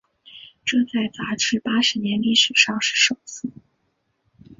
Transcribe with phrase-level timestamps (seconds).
[0.65, 3.51] 这在杂志八十年历史上是首次。